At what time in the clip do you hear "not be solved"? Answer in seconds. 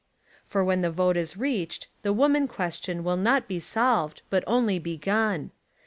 3.17-4.23